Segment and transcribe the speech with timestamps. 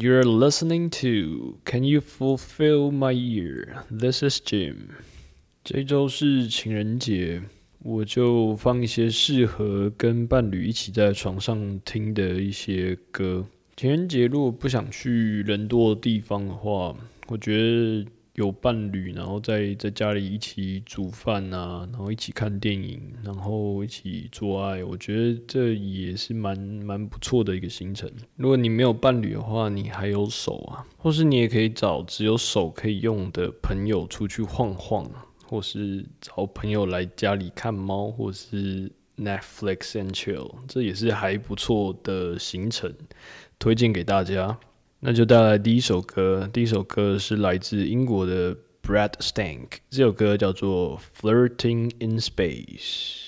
[0.00, 3.82] You're listening to Can You Fulfill My Year?
[3.90, 4.90] This is Jim.
[5.64, 7.42] 这周是情人节，
[7.80, 13.44] 我就放一些适合跟伴侣一起在床上听的一些歌。
[13.74, 16.94] 情人节如果不想去人多的地方的话，
[17.26, 18.06] 我觉得。
[18.38, 28.08] 有伴侣，然后在在家里一起煮饭啊，然后一起看电影，然后一起做爱，我觉得这也是蛮蛮不错的一个行程。
[28.36, 35.04] 如果你没有伴侣的话，你还有手啊，或是你也可以找只有手可以用的朋友出去晃晃，
[35.44, 42.94] 或是找朋友来家里看猫，或是 Netflix and chill，这也是还不错的行程，
[43.58, 44.56] 推荐给大家。
[45.00, 53.26] 那就带来第一首歌，第一首歌是来自英国的 Brad Stank，这首歌叫做《Flirting in Space》。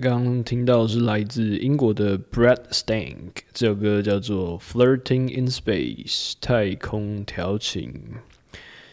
[0.00, 7.92] 刚听到是来自英国的 Brad Stank，这首歌叫做《Flirting in Space》太空调情。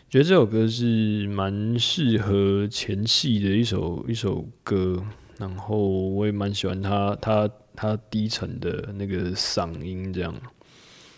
[0.10, 5.04] 觉得这首歌是蛮适合前戏的一首一首歌，
[5.38, 10.36] 然后我也蛮喜欢他他他低沉的那个嗓音，这样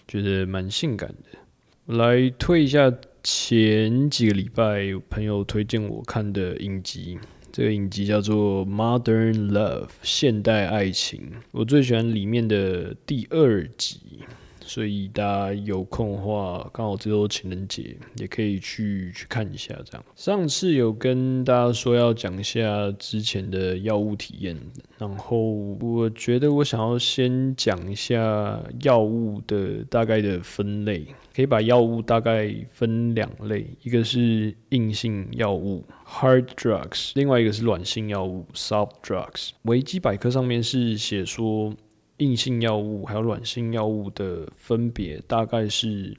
[0.08, 1.96] 觉得蛮性感的。
[1.98, 2.92] 来推一下
[3.22, 7.20] 前几个礼拜朋友推荐我看的影集。
[7.56, 14.02] 这个影集叫做《Modern Love》现代爱情，我最喜欢里面的第二集，
[14.66, 19.76] 所以大家有空的话，刚好这周情人节也可以去去看一下。
[19.86, 24.60] 这样，上次有跟大家说要讲一下之前的药物体验，
[24.98, 31.06] 然后我觉得我想要先讲一下药物的大概的分类。
[31.36, 39.50] 可以把药物大概分两类，一个是硬性药物 （hard drugs），另外一个是软性药物 （soft drugs）。
[39.64, 41.74] 维基百科上面是写说，
[42.18, 46.16] 硬性药物还有软性药物的分别，大概是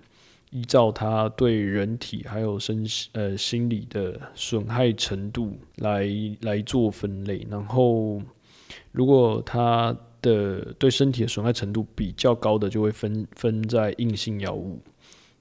[0.50, 6.08] 依照它对人体还有身呃心理的损害程度来
[6.42, 7.46] 来做分类。
[7.50, 8.20] 然后，
[8.92, 14.78] 如果它的对身体的损害程度比较高的，就会分分在硬性药物。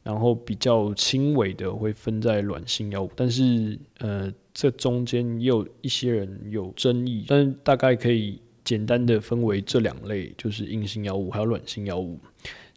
[0.03, 12.19] 然后比较轻微的会分在软性药物，但是呃，这中间也有一些人有争议，但是大概可以简单的分为这两类，就是硬性药物还有软性药物。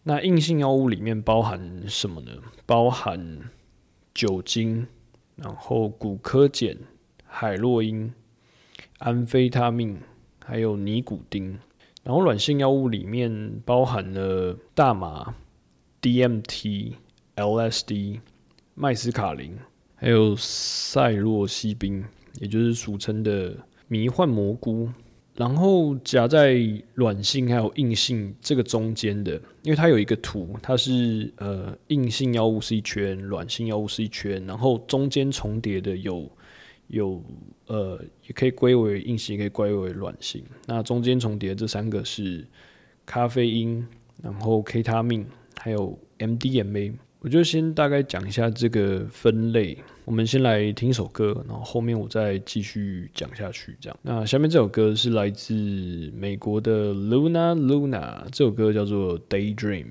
[0.04, 2.30] 那硬性药物里面包含什么呢？
[2.64, 3.50] 包含
[4.14, 4.86] 酒精，
[5.34, 6.76] 然后骨科碱、
[7.24, 8.12] 海洛因、
[8.98, 9.98] 安非他命，
[10.44, 11.58] 还有尼古丁。
[12.04, 15.34] 然后软性药物里面包含了大麻、
[16.00, 16.92] DMT。
[17.38, 18.18] LSD、
[18.74, 19.56] 麦斯卡林，
[19.94, 22.04] 还有塞洛西宾，
[22.40, 23.56] 也就是俗称的
[23.86, 24.88] 迷幻蘑菇。
[25.38, 26.58] 然后夹在
[26.94, 36.28] 软性还有硬性这个中间的，因为它有一个图，它是呃硬性药物是一圈，软性药物是一圈，然后中间重叠的有
[36.88, 37.22] 有
[37.68, 40.42] 呃也可以归为硬性，也可以归为软性。
[40.66, 42.44] 那中间重叠这三个是
[43.06, 43.86] 咖啡因，
[44.20, 45.24] 然后 K 他命，
[45.56, 46.94] 还有 MDMA。
[47.20, 49.78] 我就先大概讲一下这个分类。
[50.08, 53.76] 我们先来听首歌，然后后面我再继续讲下去。
[53.78, 55.52] 这样，那下面这首歌是来自
[56.16, 59.84] 美国的 Luna Luna，这首歌叫做 Daydream。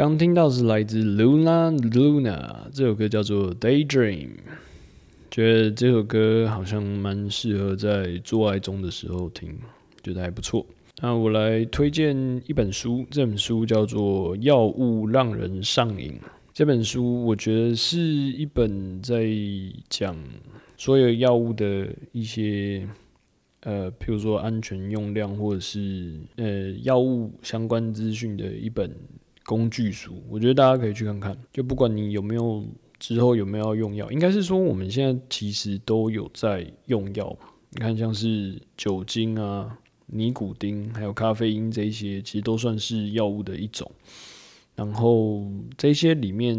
[0.00, 4.30] 刚听到是来自 Luna Luna 这首歌叫做 Daydream，
[5.30, 9.58] 觉得这首歌好像蛮适合在做爱中的时候听，
[10.02, 10.64] 觉得还不错。
[11.02, 12.16] 那我来推荐
[12.46, 16.12] 一本书，这本书叫做《药物让人上瘾》。
[16.54, 19.28] 这本书我觉得是一本在
[19.90, 20.16] 讲
[20.78, 22.88] 所有药物的一些。
[23.64, 28.90] 呃，譬如说安全用量，或者是呃药物相关资讯的一本
[29.50, 31.36] 工具书，我觉得大家可以去看看。
[31.52, 32.64] 就不管你有没有
[33.00, 37.36] 之后有没有要用药，应该是说我们现在其实都有在用药。
[37.70, 39.76] 你看，像是酒精啊、
[40.06, 43.90] 尼古丁，还有咖啡因这些，其实都算是药物的一种。
[44.76, 45.44] 然后
[45.76, 46.56] 这些里面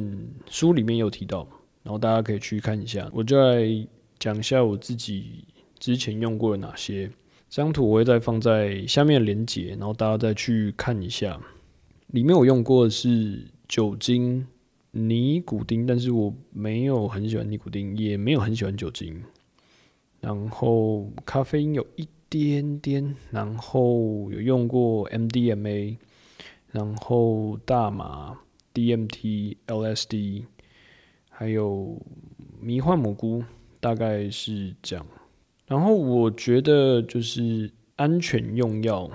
[0.49, 1.47] 书里面有提到，
[1.83, 3.09] 然后大家可以去看一下。
[3.13, 3.87] 我就来
[4.19, 5.45] 讲一下我自己。
[5.79, 7.09] 之前用过的哪些？
[7.49, 11.41] 这张图我会再放在下面连接，然后大家再去看一下。
[12.11, 14.45] 里面我用过的是酒精、
[14.91, 19.23] 尼古丁，但是我没有很喜欢尼古丁，也没有很喜欢酒精。
[20.19, 25.97] 然后咖啡因有一点点，然后有用过 MDMA，
[26.71, 28.37] 然后大麻、
[28.73, 30.43] DMT、LSD，
[31.29, 31.97] 还有
[32.59, 33.41] 迷幻蘑菇，
[33.79, 35.05] 大概是这样。
[35.65, 39.09] 然后我觉得就是安全用药，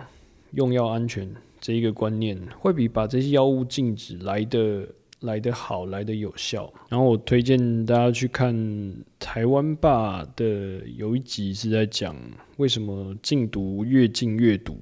[0.52, 4.86] 用药安全这一个观念，会比把这些药物禁止来的
[5.20, 6.72] 来的好，来的有效。
[6.88, 12.16] 然后我推荐大家去看台湾霸的有一集是在讲
[12.56, 14.76] 为什么禁毒越禁越毒。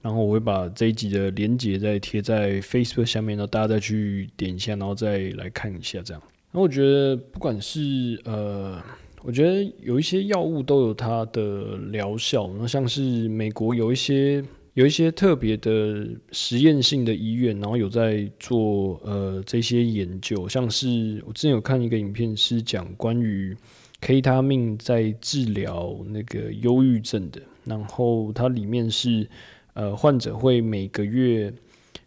[0.00, 6.22] 然后我会把这一集的连接再贴在 Facebook 下面，然后大家再去点一下，然后再来看一下这样。
[6.50, 8.82] 然后我觉得不管是呃。
[9.24, 23.56] 我觉得有一些药物都有它的疗效，那像是美国有一些有一些特别的实验性的医院，然后有在做呃这些研究，像是我之前有看一个影片，是讲关于
[24.00, 29.28] K 他命在治疗那个忧郁症的，然后它里面是
[29.74, 31.52] 呃患者会每个月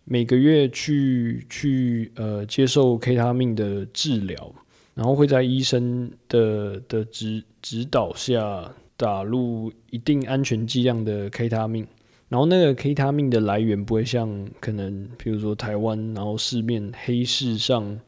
[0.03, 4.53] 每个月去去呃接受 K 他命的治疗。
[4.95, 11.85] 然后会在医生的的指指导下打入一定安全剂量的 K 他命，
[12.27, 17.99] 然后那个 K 他命的来源不会像可能，比如说台湾，然后市面黑市上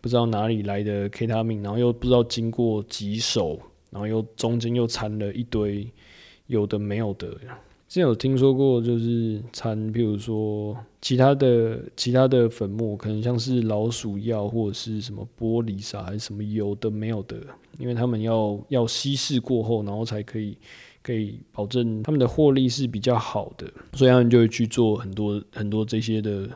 [0.00, 3.58] 不知道哪里来的 K 他命，然后又不知道经过几手，
[3.90, 5.88] 然后又中间又掺了一堆
[6.46, 7.28] 有的没有的。
[7.86, 17.36] 之前有听说过，就是掺，比如说其他的其他的粉末，可能像是老鼠药或者是什么玻璃沙还是什么有的没有的，
[17.78, 20.56] 因为他们要要稀释过后，然后才可以
[21.04, 26.48] 可以保证他们的获利是比较好的，所以他们就会去做很多很多这些的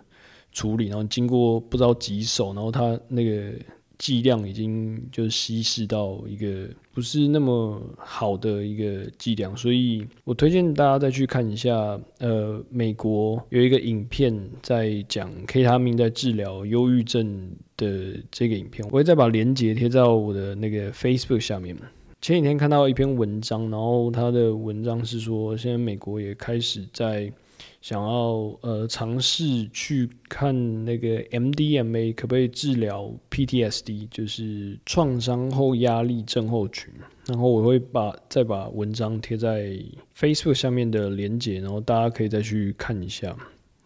[0.50, 3.52] 处理，然后经过不知道几手，然后他那个。
[3.98, 12.00] 剂量已经就稀释到一个不是那么好的一个剂量，所以我推荐大家再去看一下。
[12.20, 21.76] 呃，美国有一个影片在讲 K 他命在治疗忧郁症的这个影片，我会再把链接贴在我的那个 Facebook 下面。
[22.20, 27.32] 前几天看到一篇文章，然后他的文章是说，现在美国也开始在。
[27.80, 36.92] 想要呃尝试去看那个 MDMA 可不可以治疗 PTSD，就是创伤后压力症候群。
[37.26, 39.76] 然后我会把再把文章贴在
[40.16, 43.34] Facebook 下面的连接，然后大家可以再去看一下。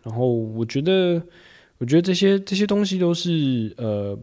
[0.02, 1.22] 然后我觉得，
[1.76, 4.18] 我觉得这些这些东西都是呃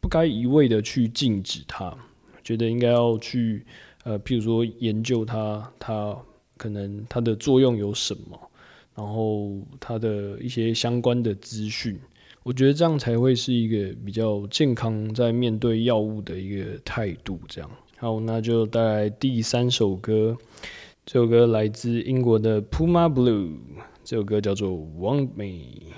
[0.00, 1.96] 不该一味的去禁止它，
[2.44, 3.64] 觉得应该要去
[4.04, 6.16] 呃譬如说研究它，它
[6.56, 8.38] 可能它的作用有什么。
[8.96, 11.98] 然后它的一些相关的资讯，
[12.44, 17.40] 我觉得这样才会是一个比较健康在面对药物的一个态度。
[17.48, 20.38] 这样好，那就带来第三首歌。
[21.04, 23.56] 这首歌来自英国的 Puma Blue，
[24.04, 25.90] 这首歌叫做《Want Me》。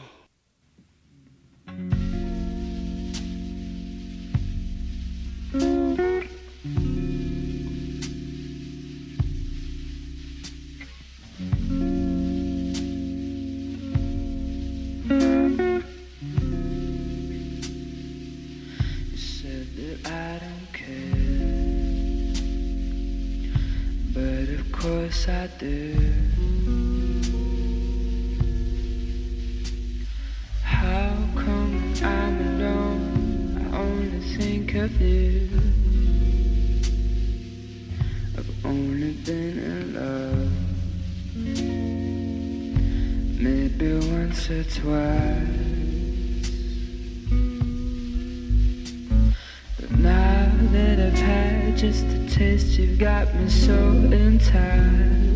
[30.62, 33.72] How come I'm alone?
[33.72, 35.48] I only think of you.
[38.36, 40.52] I've only been in love,
[43.40, 45.55] maybe once or twice.
[51.76, 54.56] Just a taste, you've got me so enticed.
[54.56, 55.35] I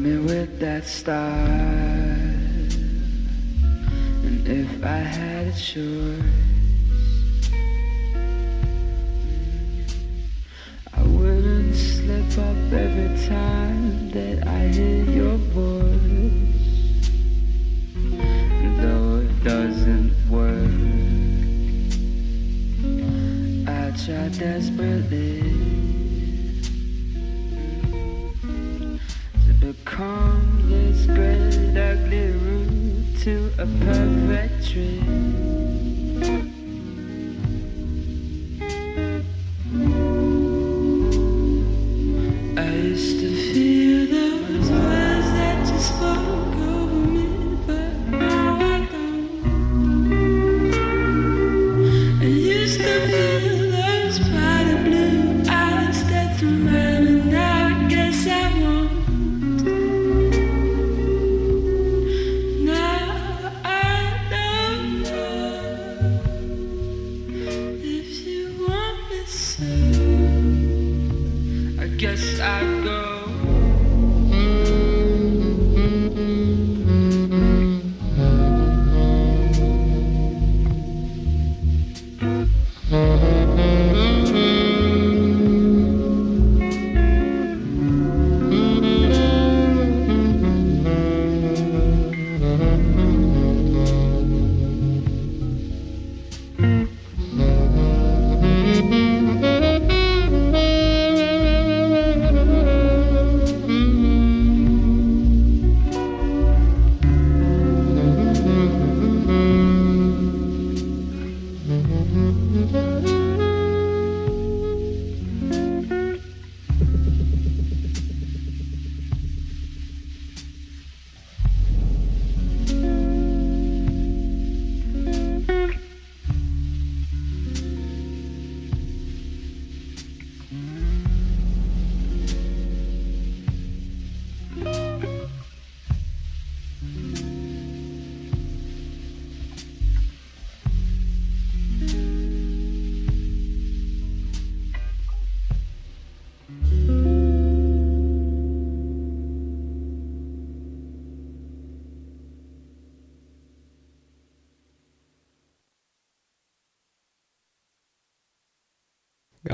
[0.00, 1.20] me with that style.
[4.24, 6.22] And if I had a choice,
[10.94, 15.90] I wouldn't slip up every time that I hear your voice.
[18.80, 20.80] Though it doesn't work,
[23.68, 25.59] I try desperately.
[30.00, 35.89] Become this great ugly root to a perfect tree.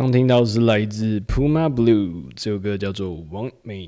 [0.07, 3.87] 刚听到是来自 Puma Blue 这首歌叫做《王美》，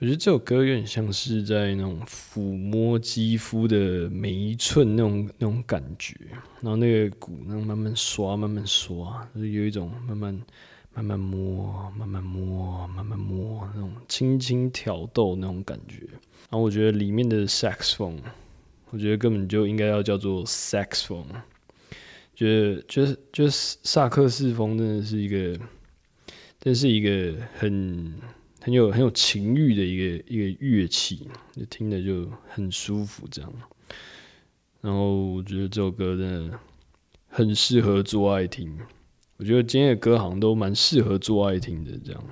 [0.00, 6.16] 我觉得这首歌有点像是在那种抚摸肌肤的每一寸那种那种感觉，
[6.60, 10.42] 然后那个鼓那慢慢刷慢慢刷，就是有一种慢慢
[10.92, 15.98] 慢慢摸慢慢摸慢慢摸那种轻轻挑逗那种感觉。
[16.50, 18.18] 然后我觉得里面的 saxophone，
[18.90, 21.26] 我觉得根本就应该要叫做 saxophone。
[22.34, 25.58] 觉得就是就是萨克斯风真的是一个，
[26.58, 28.14] 真是一个很
[28.60, 33.52] 很有很有情欲的一个一个乐器，就听着就很舒服这样。
[34.80, 36.58] 然后我觉得这首歌真的
[37.28, 38.76] 很适合做爱听，
[39.36, 42.24] 我觉得今天的歌好像都蛮适合做爱听的这样。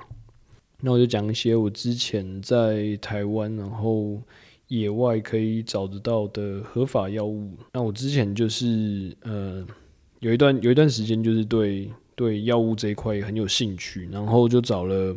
[0.81, 4.21] 那我就讲一些我之前在台湾，然后
[4.69, 7.55] 野外可以找得到的合法药物。
[7.75, 9.67] 那我之前就是呃。
[10.21, 15.17] 有一段有一段时间，就是对对药物这一块很有兴趣，然后就找了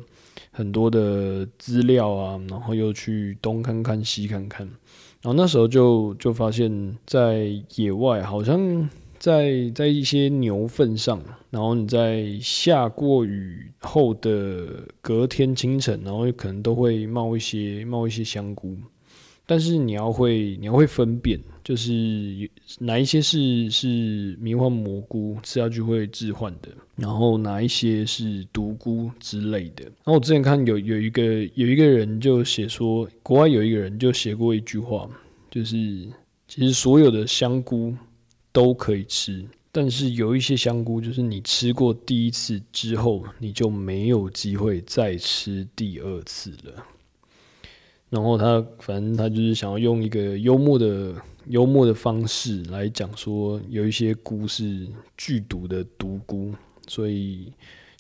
[0.52, 4.66] 很多的资料啊，然后又去东看看西看看，
[5.22, 8.90] 然后那时候就就发现，在野外好像
[9.20, 18.78] 在在一些牛粪上，然后你在下过雨后的隔天清晨，然后可能都会冒一些冒一些香菇，
[19.46, 21.92] 但是你要会你要会分辨，就是
[22.80, 29.84] 哪一些是是迷幻蘑菇吃下去会致幻的，然后哪一些是毒菇之类的。
[29.84, 35.10] 然后我之前看有有一个有一个人就写说，国外有一个人就写过一句话，
[35.52, 35.76] 就是
[36.48, 37.94] 其实所有的香菇
[38.52, 46.86] 都可以吃，但是有一些香菇就是你吃过第一次之后，你就没有机会再吃第二次了。
[48.14, 51.16] 然后他反正他就是想要用一个幽默的
[51.48, 56.54] 幽默的方式来讲说，有一些菇是剧毒的毒菇，
[56.88, 57.52] 所以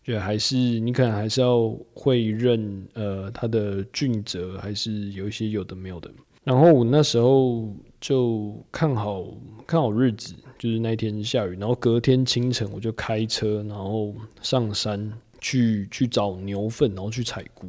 [0.03, 6.11] 觉得还是你可能还是要会认呃它的菌泽，还是有一些有的没有的。
[6.43, 9.25] 然后我那时候就看好
[9.65, 17.67] 看好日子，就是那一天下雨，然后隔天清晨我就开车，然后上山去去找牛粪，然后去采菇。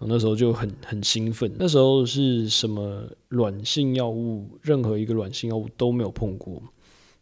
[0.00, 6.60] 我那时候就很很兴奋，那时候是什么软性药物，任何一个软性药物都没有碰过，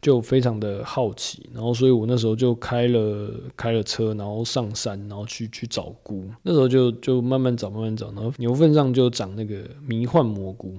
[0.00, 6.24] 就非常的好奇，然后所以我那时候就开了开了车，然后上山，然后去去找菇。
[6.42, 10.74] 那时候就就慢慢找，慢慢找，然后牛粪上就长那个迷幻蘑菇，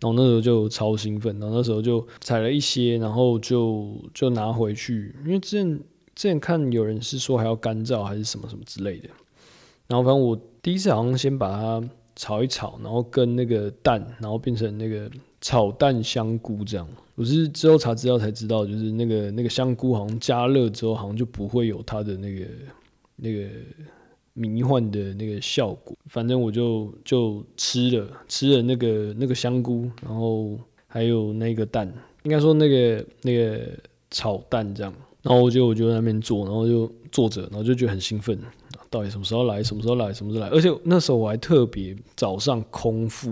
[0.00, 5.80] 然后那时候就超兴奋，然后那时候就采了一些，然后就就拿回去，因为之前
[6.14, 9.08] 之前看有人是说还要干燥还是什么什么之类的，
[9.88, 10.38] 然后反正我。
[10.62, 11.82] 第一次好像先把它
[12.14, 16.88] 炒一炒，然后跟那个蛋，然后变成那个炒蛋香菇这样。
[17.16, 22.46] 我是之后查资料才知道，就是那个那个香菇好像加热之后，好像就不会有它的那个
[23.16, 23.48] 那个
[24.34, 25.96] 迷幻的那个效果。
[26.06, 33.66] 反正我就就吃了吃了那个那个香菇，然后还有那个蛋，应该说那个那个
[34.12, 34.94] 炒蛋这样。
[35.22, 38.38] 然后我就我就在那边坐，然后就坐着，然后就觉得很兴奋。
[38.90, 39.62] 到底什么时候来？
[39.62, 40.12] 什么时候来？
[40.12, 40.50] 什么时候来？
[40.50, 43.30] 而且那时候我还特别早上空腹，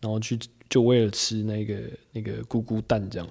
[0.00, 1.80] 然后去就为了吃那个
[2.12, 3.26] 那个咕咕蛋这样，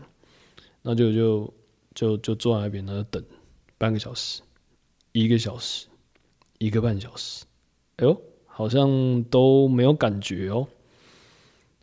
[0.81, 1.53] 然后就就
[1.93, 3.23] 就就坐在那边，然后等
[3.77, 4.41] 半个小时、
[5.13, 5.87] 一个小时、
[6.57, 7.45] 一个半小时，
[7.97, 10.67] 哎呦，好像都没有感觉哦。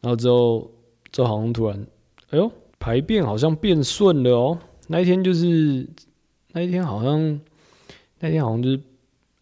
[0.00, 0.70] 然后之后，
[1.12, 1.86] 之后好像突然，
[2.30, 4.58] 哎呦，排便好像变顺了哦。
[4.92, 5.84] 那一天就是
[6.52, 7.40] 那一天，好像
[8.20, 8.80] 那天好像就是。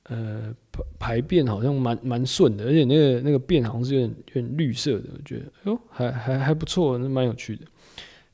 [0.05, 7.65] 呃，排排便好像蛮蛮顺的，而且那个那个便好像是有点有点绿色的，我觉得，哎呦，还还还不错，那蛮有趣的。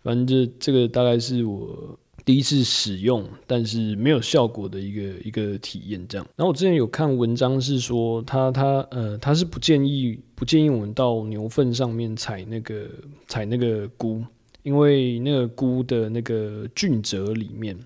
[0.03, 6.03] 反正这这个大概是我第一次使用，但是没有效果的一个一个体验。
[6.09, 12.89] 这样，然后我之前有看文章是说，他他呃他是不建议不建议我们到牛粪上面采那个
[13.29, 14.25] 采那个菇，
[14.67, 17.77] 因为那个菇的那个菌褶里面。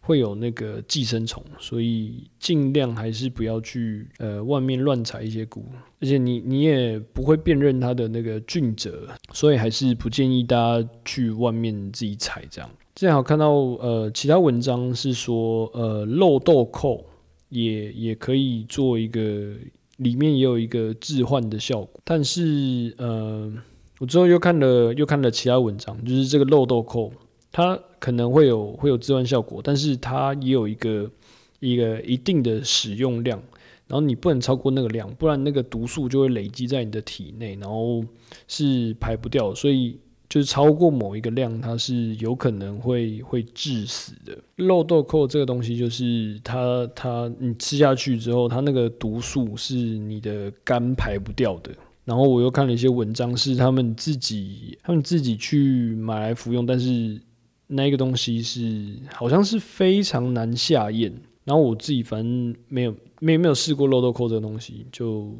[0.00, 5.64] 会有那个寄生虫，所以尽量还是不要去呃外面乱采一些菇，
[6.00, 12.70] 而且你你也不会辨认它的那个菌褶，所以还是不建议大家去外面自己采这样。
[12.94, 17.04] 正好看到呃其他文章是说呃漏豆蔻
[17.48, 19.54] 也也可以做一个，
[19.96, 23.52] 里面也有一个置换的效果，但是呃
[23.98, 27.12] 我之后又看了又看了其他文章，就是这个漏豆蔻。
[27.52, 31.10] 它可能会有会有致幻效果，但是它也有一个
[31.58, 33.42] 一个一定的使用量，
[33.86, 38.04] 然后你不能超过那个量，不然那个毒素就会累积在你的体内，然后
[38.46, 44.36] 是排不掉，所以就是超过某一个量，它是有可能会会致死的。
[44.56, 51.70] 漏豆蔻这个东西就是它它你吃下去之后，它那个毒素是你的肝排不掉的。
[52.06, 57.20] 然后我又看了一些文章，是他们自己他们自己去买来服用，但是。
[57.68, 65.34] 那个东西是好像是非常难下咽，然后我自己反正没有没没有试过漏豆蔻这个东西，就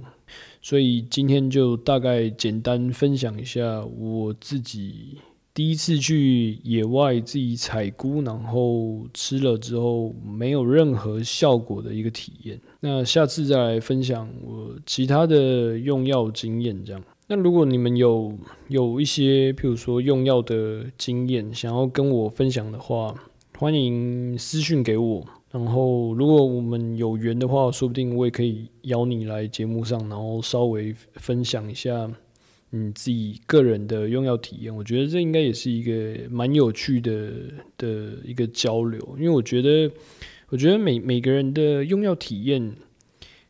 [0.61, 5.19] 所以今天就大概简单分享一下我自己
[5.57, 12.61] 第一次去野外自己采菇，然后吃了之后没有任何效果的一个体验。
[12.81, 17.03] 那下次再来分享我其他的用药经验，这样。
[17.27, 18.37] 那如果你们有
[18.69, 23.15] 有一些，譬如说用药的经验，想要跟我分享的话，
[23.59, 25.27] 欢迎私讯给我。
[25.51, 32.11] 然后，如果我们有缘的话，说不定我也可以邀你来节目上，然后稍微分享一下
[32.71, 34.75] 你自己个人的用药体验。
[34.75, 37.33] 我觉得这应该也是一个蛮有趣的
[37.79, 39.91] 的一个交流，因为我觉得，
[40.49, 42.73] 我觉得每每个人的用药体验。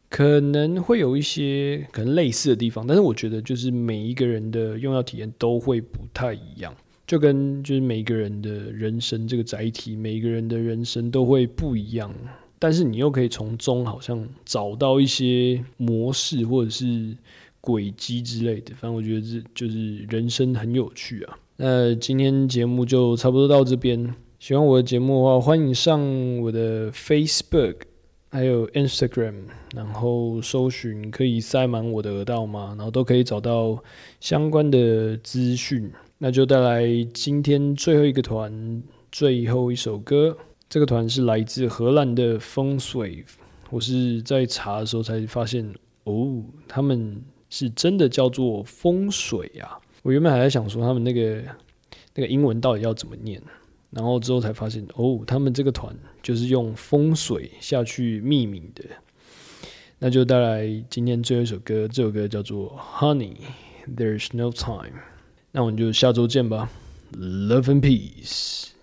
[0.09, 6.73] 可能会有一些可能类似的地方，但是我觉得就是每一个人的用药体验都会不太一样。
[7.09, 12.15] 就跟就是每个人的人生这个载体，每个人的人生都会不一样，
[12.61, 17.13] 但是你又可以从中好像找到一些模式或者是
[17.67, 18.73] 轨迹之类的。
[18.77, 21.37] 反正我觉得这就是人生很有趣啊。
[21.57, 24.15] 那今天节目就差不多到这边。
[24.39, 26.01] 喜欢我的节目的话，欢迎上
[26.39, 27.79] 我的 Facebook
[28.31, 29.35] 还有 Instagram，
[29.75, 32.75] 然后搜寻可以塞满我的耳道吗？
[32.77, 33.83] 然后都可以找到
[34.21, 35.91] 相关的资讯。
[36.19, 40.37] 那就带来今天最后一个团，最后一首歌。
[40.69, 43.25] 这个团是来自荷兰的风水。
[43.71, 45.75] 我是在查的时候才发现，
[46.05, 49.79] 哦，他们是真的叫做风水啊！
[50.03, 51.43] 我原本还在想说他们那个
[52.15, 53.43] 那个英文到底要怎么念，
[53.91, 58.85] 然后之后才发现，哦，他们这个团就是用风水下去命名的。
[59.99, 63.35] 那就带来今天最后一首歌，这首歌叫做《Honey
[63.97, 64.91] There's No Time》。
[65.53, 66.71] 那我们就下周见吧
[67.17, 68.76] ，Love and Peace。